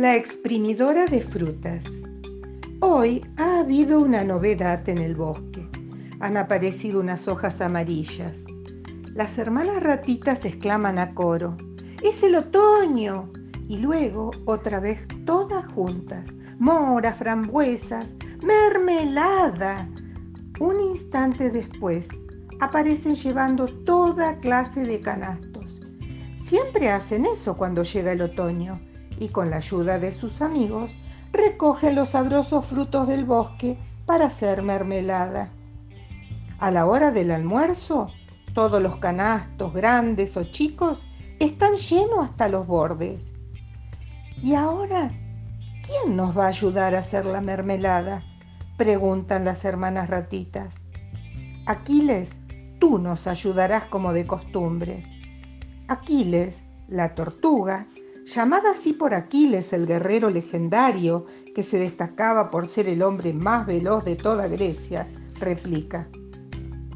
[0.00, 1.84] La exprimidora de frutas.
[2.78, 5.68] Hoy ha habido una novedad en el bosque.
[6.20, 8.44] Han aparecido unas hojas amarillas.
[9.12, 11.56] Las hermanas ratitas exclaman a coro,
[12.00, 13.32] ¡Es el otoño!
[13.68, 19.88] Y luego, otra vez, todas juntas, mora, frambuesas, mermelada.
[20.60, 22.06] Un instante después,
[22.60, 25.80] aparecen llevando toda clase de canastos.
[26.36, 28.80] Siempre hacen eso cuando llega el otoño
[29.18, 30.96] y con la ayuda de sus amigos
[31.32, 35.50] recogen los sabrosos frutos del bosque para hacer mermelada.
[36.58, 38.10] A la hora del almuerzo,
[38.54, 41.06] todos los canastos, grandes o chicos,
[41.38, 43.32] están llenos hasta los bordes.
[44.42, 45.12] ¿Y ahora
[45.82, 48.24] quién nos va a ayudar a hacer la mermelada?
[48.76, 50.76] Preguntan las hermanas ratitas.
[51.66, 52.38] Aquiles,
[52.78, 55.04] tú nos ayudarás como de costumbre.
[55.88, 57.86] Aquiles, la tortuga,
[58.28, 63.66] llamada así por Aquiles, el guerrero legendario que se destacaba por ser el hombre más
[63.66, 65.08] veloz de toda Grecia,
[65.40, 66.08] replica,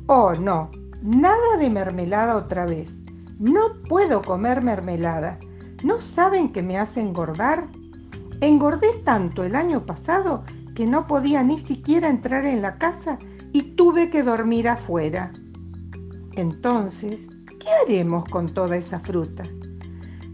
[0.07, 2.99] Oh, no, nada de mermelada otra vez.
[3.39, 5.39] No puedo comer mermelada.
[5.83, 7.67] ¿No saben que me hace engordar?
[8.41, 10.45] Engordé tanto el año pasado
[10.75, 13.19] que no podía ni siquiera entrar en la casa
[13.53, 15.33] y tuve que dormir afuera.
[16.35, 19.45] Entonces, ¿qué haremos con toda esa fruta?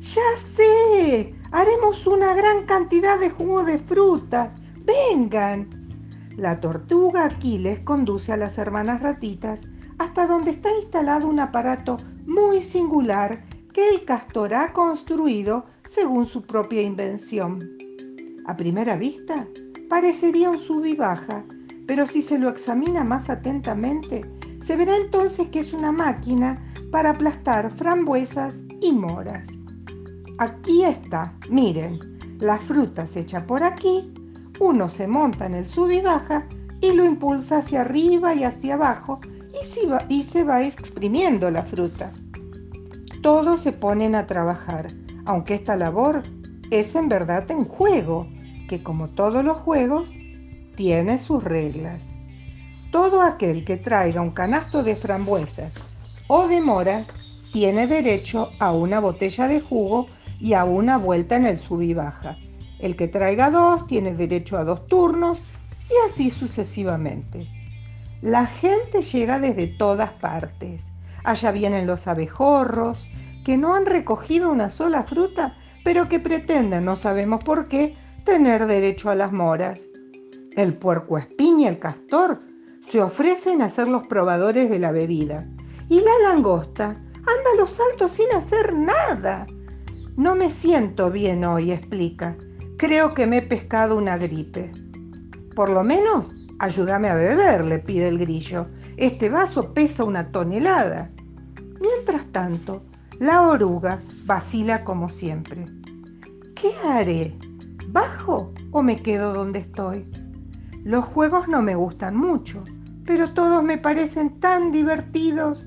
[0.00, 4.54] Ya sé, haremos una gran cantidad de jugo de fruta.
[4.84, 5.68] Vengan.
[6.36, 9.62] La tortuga Aquiles conduce a las hermanas ratitas
[9.98, 16.42] hasta donde está instalado un aparato muy singular que el castor ha construido según su
[16.42, 17.58] propia invención.
[18.46, 19.48] A primera vista,
[19.88, 21.44] parecería un sub y baja,
[21.88, 24.24] pero si se lo examina más atentamente,
[24.62, 29.57] se verá entonces que es una máquina para aplastar frambuesas y moras.
[30.38, 31.98] Aquí está, miren,
[32.38, 34.12] la fruta se echa por aquí,
[34.60, 36.46] uno se monta en el sub y baja
[36.80, 41.64] y lo impulsa hacia arriba y hacia abajo y, va, y se va exprimiendo la
[41.64, 42.12] fruta.
[43.20, 44.92] Todos se ponen a trabajar,
[45.24, 46.22] aunque esta labor
[46.70, 48.28] es en verdad un juego,
[48.68, 50.12] que como todos los juegos,
[50.76, 52.12] tiene sus reglas.
[52.92, 55.72] Todo aquel que traiga un canasto de frambuesas
[56.28, 57.08] o de moras
[57.52, 60.06] tiene derecho a una botella de jugo
[60.38, 62.36] y a una vuelta en el sub y baja.
[62.78, 65.44] El que traiga dos tiene derecho a dos turnos
[65.90, 67.48] y así sucesivamente.
[68.20, 70.90] La gente llega desde todas partes.
[71.24, 73.06] Allá vienen los abejorros,
[73.44, 78.66] que no han recogido una sola fruta, pero que pretenden, no sabemos por qué, tener
[78.66, 79.88] derecho a las moras.
[80.56, 82.42] El puerco espín y el castor
[82.88, 85.48] se ofrecen a ser los probadores de la bebida.
[85.88, 89.46] Y la langosta anda a los saltos sin hacer nada.
[90.18, 92.36] No me siento bien hoy, explica.
[92.76, 94.72] Creo que me he pescado una gripe.
[95.54, 98.66] Por lo menos, ayúdame a beber, le pide el grillo.
[98.96, 101.08] Este vaso pesa una tonelada.
[101.80, 102.82] Mientras tanto,
[103.20, 105.66] la oruga vacila como siempre.
[106.56, 107.38] ¿Qué haré?
[107.86, 110.04] ¿Bajo o me quedo donde estoy?
[110.82, 112.64] Los juegos no me gustan mucho,
[113.04, 115.64] pero todos me parecen tan divertidos.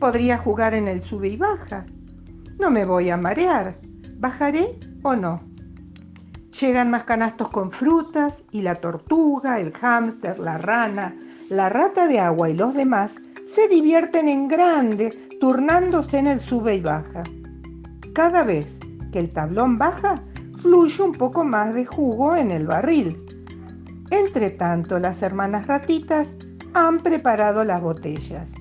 [0.00, 1.84] Podría jugar en el sube y baja.
[2.62, 3.76] No me voy a marear.
[4.18, 5.40] ¿Bajaré o no?
[6.60, 11.12] Llegan más canastos con frutas y la tortuga, el hámster, la rana,
[11.48, 16.76] la rata de agua y los demás se divierten en grande turnándose en el sube
[16.76, 17.24] y baja.
[18.14, 18.78] Cada vez
[19.10, 20.22] que el tablón baja,
[20.56, 23.20] fluye un poco más de jugo en el barril.
[24.12, 26.28] Entre tanto, las hermanas ratitas
[26.74, 28.52] han preparado las botellas.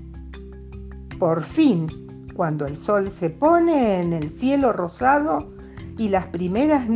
[1.20, 2.01] Por fin,
[2.34, 5.52] cuando el sol se pone en el cielo rosado
[5.98, 6.88] y las primeras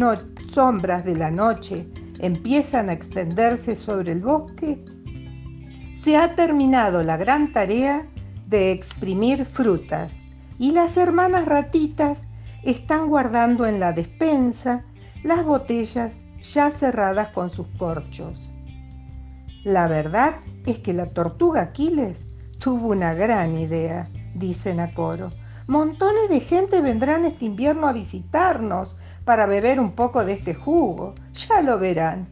[0.52, 1.88] sombras de la noche
[2.20, 4.84] empiezan a extenderse sobre el bosque,
[6.02, 8.08] se ha terminado la gran tarea
[8.48, 10.18] de exprimir frutas
[10.58, 12.22] y las hermanas ratitas
[12.64, 14.84] están guardando en la despensa
[15.24, 18.52] las botellas ya cerradas con sus corchos.
[19.64, 22.26] La verdad es que la tortuga Aquiles
[22.60, 25.32] tuvo una gran idea dicen a coro.
[25.68, 31.16] Montones de gente vendrán este invierno a visitarnos para beber un poco de este jugo.
[31.34, 32.30] Ya lo verán.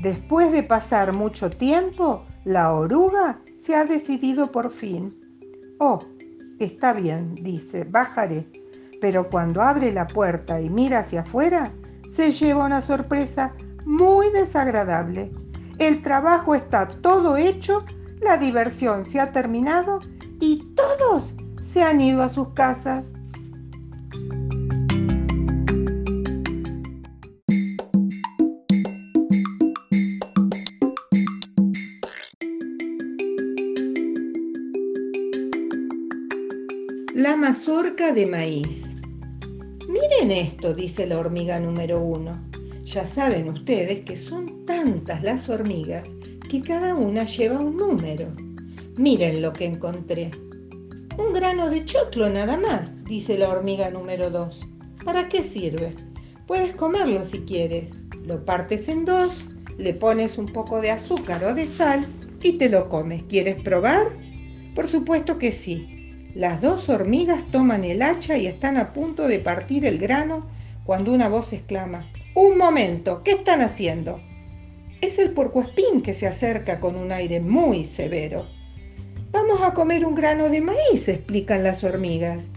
[0.00, 5.14] Después de pasar mucho tiempo, la oruga se ha decidido por fin.
[5.78, 6.00] Oh,
[6.58, 8.46] está bien, dice, bajaré.
[9.00, 11.72] Pero cuando abre la puerta y mira hacia afuera,
[12.10, 15.30] se lleva una sorpresa muy desagradable.
[15.78, 17.84] El trabajo está todo hecho,
[18.20, 20.00] la diversión se ha terminado
[20.40, 23.12] y todos se han ido a sus casas.
[37.14, 38.86] La mazorca de maíz.
[39.88, 42.40] Miren esto, dice la hormiga número uno.
[42.84, 46.08] Ya saben ustedes que son tantas las hormigas
[46.48, 48.32] que cada una lleva un número.
[49.00, 50.30] Miren lo que encontré.
[51.16, 54.60] Un grano de choclo nada más, dice la hormiga número dos.
[55.06, 55.94] ¿Para qué sirve?
[56.46, 57.92] Puedes comerlo si quieres.
[58.26, 59.46] Lo partes en dos,
[59.78, 62.04] le pones un poco de azúcar o de sal
[62.42, 63.22] y te lo comes.
[63.22, 64.08] ¿Quieres probar?
[64.74, 66.28] Por supuesto que sí.
[66.34, 70.46] Las dos hormigas toman el hacha y están a punto de partir el grano
[70.84, 73.22] cuando una voz exclama, ¡Un momento!
[73.24, 74.20] ¿Qué están haciendo?
[75.00, 78.59] Es el puercoespín que se acerca con un aire muy severo.
[79.32, 82.48] Vamos a comer un grano de maíz, explican las hormigas.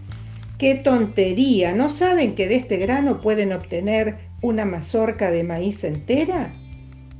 [0.57, 1.71] ¡Qué tontería!
[1.73, 6.51] ¿No saben que de este grano pueden obtener una mazorca de maíz entera?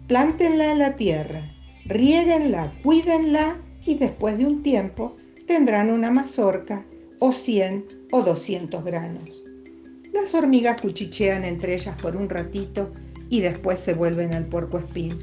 [0.08, 1.52] Plántenla en la tierra,
[1.86, 6.84] riéguenla, cuídenla y después de un tiempo tendrán una mazorca
[7.20, 9.44] o 100 o 200 granos.
[10.14, 12.90] Las hormigas cuchichean entre ellas por un ratito
[13.30, 15.20] y después se vuelven al puerco espín.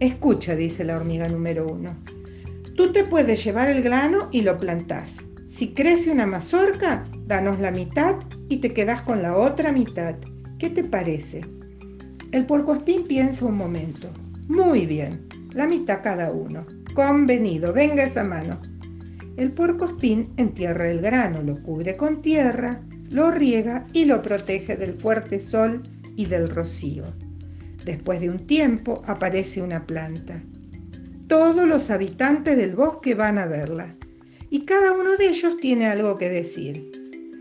[0.00, 1.96] Escucha, dice la hormiga número uno.
[2.78, 5.16] Tú te puedes llevar el grano y lo plantás.
[5.48, 8.14] Si crece una mazorca, danos la mitad
[8.48, 10.14] y te quedas con la otra mitad.
[10.60, 11.40] ¿Qué te parece?
[12.30, 14.08] El espín piensa un momento.
[14.46, 16.64] Muy bien, la mitad cada uno.
[16.94, 18.60] Convenido, venga esa mano.
[19.36, 22.80] El puerco espín entierra el grano, lo cubre con tierra,
[23.10, 25.82] lo riega y lo protege del fuerte sol
[26.14, 27.12] y del rocío.
[27.84, 30.40] Después de un tiempo aparece una planta.
[31.28, 33.94] Todos los habitantes del bosque van a verla
[34.48, 36.90] y cada uno de ellos tiene algo que decir.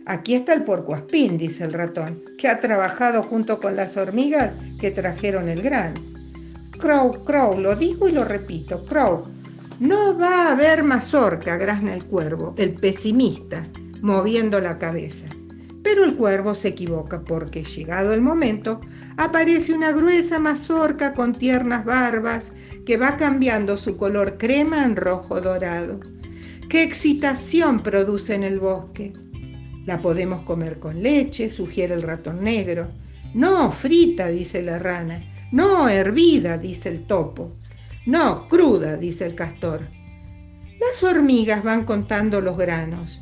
[0.06, 4.92] Aquí está el espín, dice el ratón, que ha trabajado junto con las hormigas que
[4.92, 6.02] trajeron el grano.
[6.78, 9.24] Crow, Crow, lo digo y lo repito, Crow,
[9.80, 13.66] no va a haber mazorca, grazna el cuervo, el pesimista,
[14.02, 15.26] moviendo la cabeza.
[15.82, 18.82] Pero el cuervo se equivoca porque, llegado el momento,
[19.16, 22.52] aparece una gruesa mazorca con tiernas barbas
[22.88, 26.00] que va cambiando su color crema en rojo dorado.
[26.70, 29.12] ¡Qué excitación produce en el bosque!
[29.86, 32.88] La podemos comer con leche, sugiere el ratón negro.
[33.34, 35.22] No, frita, dice la rana.
[35.52, 37.58] No, hervida, dice el topo.
[38.06, 39.82] No, cruda, dice el castor.
[40.80, 43.22] Las hormigas van contando los granos.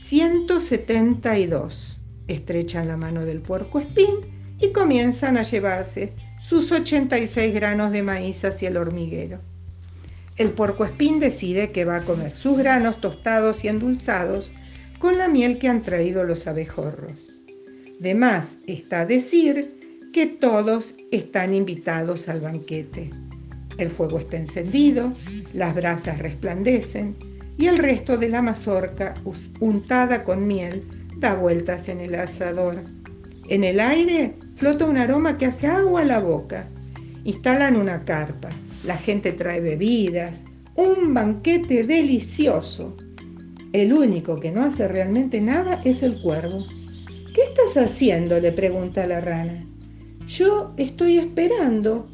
[0.00, 2.00] 172.
[2.26, 6.12] Estrechan la mano del puerco espín y comienzan a llevarse
[6.48, 9.40] sus 86 granos de maíz hacia el hormiguero.
[10.36, 14.52] El puerco espín decide que va a comer sus granos tostados y endulzados
[15.00, 17.10] con la miel que han traído los abejorros.
[17.98, 23.10] De más está decir que todos están invitados al banquete.
[23.78, 25.12] El fuego está encendido,
[25.52, 27.16] las brasas resplandecen
[27.58, 29.14] y el resto de la mazorca,
[29.58, 30.84] untada con miel,
[31.16, 32.84] da vueltas en el asador.
[33.48, 36.66] En el aire flota un aroma que hace agua a la boca.
[37.24, 38.48] Instalan una carpa,
[38.86, 40.44] la gente trae bebidas,
[40.74, 42.96] un banquete delicioso.
[43.72, 46.64] El único que no hace realmente nada es el cuervo.
[47.34, 48.40] ¿Qué estás haciendo?
[48.40, 49.60] le pregunta la rana.
[50.26, 52.08] Yo estoy esperando,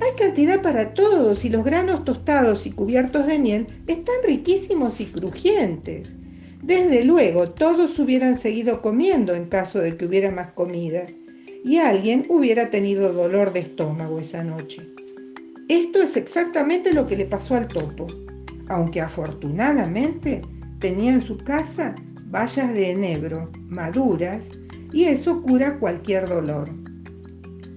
[0.00, 5.06] hay cantidad para todos y los granos tostados y cubiertos de miel están riquísimos y
[5.06, 6.14] crujientes.
[6.62, 11.06] Desde luego, todos hubieran seguido comiendo en caso de que hubiera más comida
[11.64, 14.88] y alguien hubiera tenido dolor de estómago esa noche.
[15.68, 18.06] Esto es exactamente lo que le pasó al topo,
[18.68, 20.42] aunque afortunadamente
[20.78, 21.94] tenía en su casa
[22.26, 24.42] bayas de enebro maduras
[24.92, 26.68] y eso cura cualquier dolor.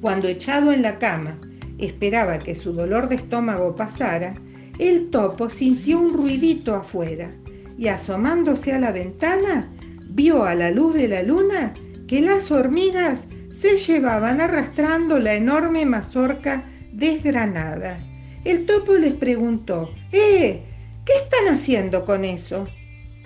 [0.02, 1.40] Cuando echado en la cama
[1.78, 4.34] esperaba que su dolor de estómago pasara,
[4.80, 7.32] el topo sintió un ruidito afuera
[7.78, 9.72] y asomándose a la ventana,
[10.10, 11.74] vio a la luz de la luna
[12.08, 18.00] que las hormigas se llevaban arrastrando la enorme mazorca desgranada.
[18.44, 20.62] El topo les preguntó, ¡Eh!
[21.06, 22.66] ¿Qué están haciendo con eso?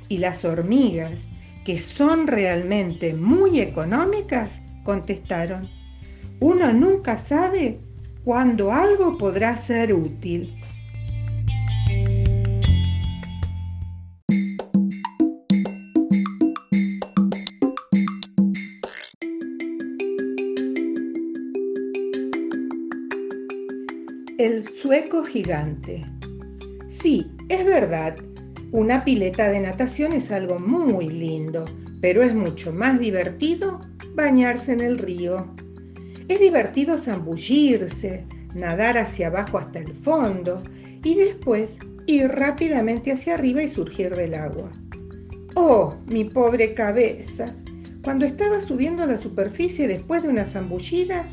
[0.10, 1.28] Y las hormigas,
[1.64, 5.70] que son realmente muy económicas, contestaron,
[6.40, 7.80] uno nunca sabe
[8.24, 10.56] cuando algo podrá ser útil.
[25.26, 26.06] Gigante.
[26.90, 28.16] Sí, es verdad,
[28.72, 31.66] una pileta de natación es algo muy lindo,
[32.02, 33.82] pero es mucho más divertido
[34.14, 35.48] bañarse en el río.
[36.28, 40.62] Es divertido zambullirse, nadar hacia abajo hasta el fondo
[41.04, 44.72] y después ir rápidamente hacia arriba y surgir del agua.
[45.56, 47.56] Oh, mi pobre cabeza.
[48.04, 51.28] Cuando estaba subiendo a la superficie después de una zambullida,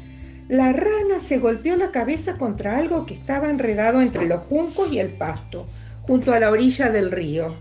[0.49, 4.99] la rana se golpeó la cabeza contra algo que estaba enredado entre los juncos y
[4.99, 5.67] el pasto,
[6.03, 7.57] junto a la orilla del río.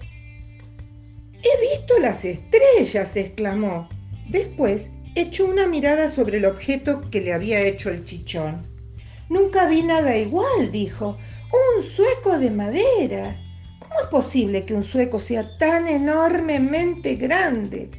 [1.42, 3.88] He visto las estrellas, exclamó.
[4.30, 8.66] Después echó una mirada sobre el objeto que le había hecho el chichón.
[9.30, 11.18] Nunca vi nada igual, dijo.
[11.78, 13.38] Un sueco de madera.
[13.80, 17.90] ¿Cómo es posible que un sueco sea tan enormemente grande?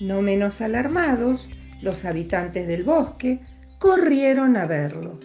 [0.00, 1.48] No menos alarmados,
[1.82, 3.40] los habitantes del bosque
[3.78, 5.18] corrieron a verlo.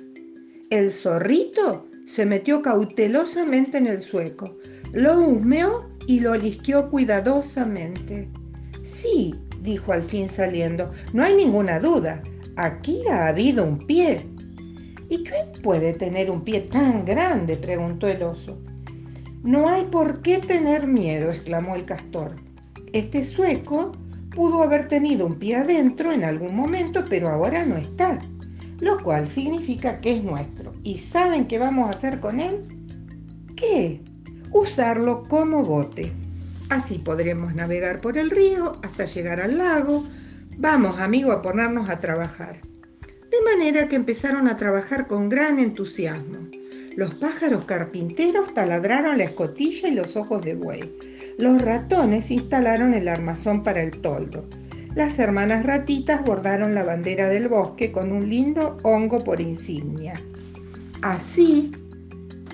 [0.69, 4.55] El zorrito se metió cautelosamente en el sueco,
[4.91, 8.29] lo humeó y lo lisqueó cuidadosamente.
[8.83, 12.21] Sí, dijo al fin saliendo, no hay ninguna duda,
[12.55, 14.25] aquí ha habido un pie.
[15.09, 17.55] ¿Y quién puede tener un pie tan grande?
[17.55, 18.57] preguntó el oso.
[19.43, 22.35] No hay por qué tener miedo, exclamó el castor.
[22.93, 23.91] Este sueco
[24.33, 28.19] pudo haber tenido un pie adentro en algún momento, pero ahora no está,
[28.83, 30.73] lo cual significa que es nuestro.
[30.83, 32.61] ¿Y saben qué vamos a hacer con él?
[33.55, 34.01] ¿Qué?
[34.51, 36.11] Usarlo como bote.
[36.69, 40.05] Así podremos navegar por el río hasta llegar al lago.
[40.57, 42.59] Vamos, amigo, a ponernos a trabajar.
[43.31, 46.49] De manera que empezaron a trabajar con gran entusiasmo.
[46.97, 50.93] Los pájaros carpinteros taladraron la escotilla y los ojos de buey.
[51.39, 54.45] Los ratones instalaron el armazón para el toldo.
[54.95, 60.21] Las hermanas ratitas bordaron la bandera del bosque con un lindo hongo por insignia.
[61.01, 61.71] Así,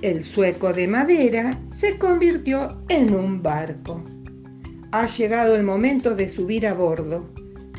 [0.02, 4.02] el sueco de madera se convirtió en un barco.
[4.92, 7.30] Ha llegado el momento de subir a bordo.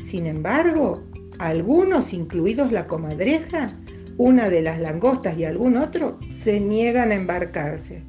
[0.05, 1.03] Sin embargo,
[1.39, 3.75] algunos, incluidos la comadreja,
[4.17, 8.03] una de las langostas y algún otro, se niegan a embarcarse.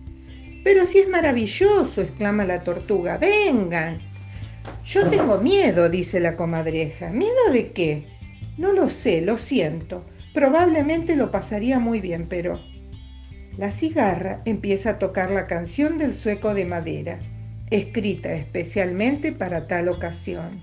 [0.63, 4.12] Pero si es maravilloso, exclama la tortuga, vengan.
[4.85, 7.11] Yo tengo miedo, dice la comadreja.
[7.11, 8.03] ¿Miedo de qué?
[8.59, 10.05] No lo sé, lo siento.
[10.35, 12.61] Probablemente lo pasaría muy bien, pero
[13.57, 17.21] la cigarra empieza a tocar la canción del sueco de madera,
[17.71, 20.63] escrita especialmente para tal ocasión.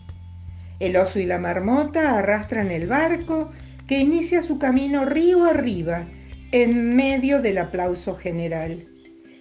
[0.79, 3.51] El oso y la marmota arrastran el barco
[3.87, 6.05] que inicia su camino río arriba,
[6.51, 8.85] en medio del aplauso general.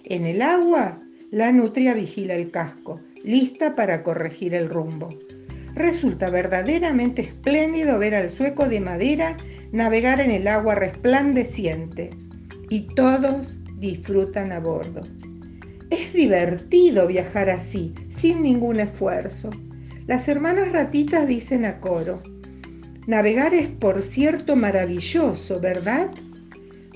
[0.05, 0.99] En el agua,
[1.31, 5.09] la nutria vigila el casco, lista para corregir el rumbo.
[5.75, 9.37] Resulta verdaderamente espléndido ver al sueco de madera
[9.71, 12.09] navegar en el agua resplandeciente,
[12.69, 15.01] y todos disfrutan a bordo.
[15.89, 19.49] Es divertido viajar así, sin ningún esfuerzo.
[20.05, 22.21] Las hermanas ratitas dicen a coro,
[23.07, 26.09] navegar es por cierto maravilloso, ¿verdad?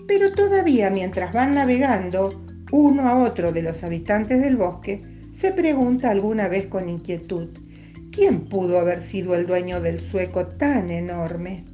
[0.07, 6.11] Pero todavía mientras van navegando, uno a otro de los habitantes del bosque se pregunta
[6.11, 7.49] alguna vez con inquietud,
[8.11, 11.65] ¿quién pudo haber sido el dueño del sueco tan enorme?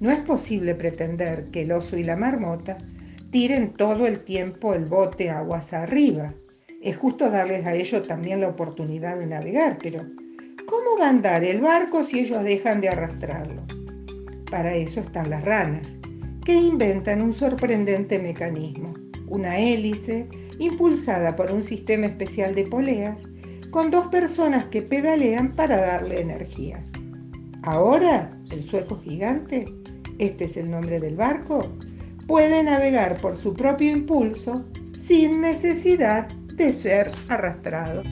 [0.00, 2.78] No es posible pretender que el oso y la marmota
[3.30, 6.32] tiren todo el tiempo el bote aguas arriba.
[6.82, 10.00] Es justo darles a ellos también la oportunidad de navegar, pero
[10.66, 13.62] ¿cómo va a andar el barco si ellos dejan de arrastrarlo?
[14.50, 15.86] Para eso están las ranas,
[16.44, 18.94] que inventan un sorprendente mecanismo,
[19.28, 23.24] una hélice impulsada por un sistema especial de poleas
[23.70, 26.82] con dos personas que pedalean para darle energía.
[27.62, 29.66] Ahora, el sueco gigante,
[30.18, 31.68] este es el nombre del barco,
[32.26, 34.64] puede navegar por su propio impulso
[35.00, 38.02] sin necesidad de ser arrastrado.